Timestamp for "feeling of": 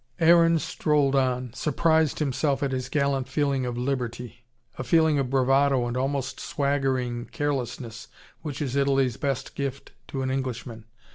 3.27-3.77, 4.83-5.29